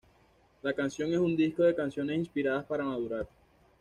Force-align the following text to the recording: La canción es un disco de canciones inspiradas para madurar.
La 0.63 0.73
canción 0.73 1.11
es 1.13 1.19
un 1.19 1.35
disco 1.37 1.61
de 1.61 1.75
canciones 1.75 2.17
inspiradas 2.17 2.65
para 2.65 2.83
madurar. 2.85 3.27